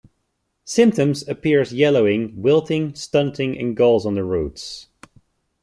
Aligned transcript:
Symptoms 0.65 1.27
appear 1.27 1.61
as 1.61 1.75
yellowing, 1.75 2.41
wilting, 2.41 2.95
stunting, 2.95 3.55
and 3.59 3.77
galls 3.77 4.03
on 4.03 4.15
the 4.15 4.23
roots. 4.23 4.87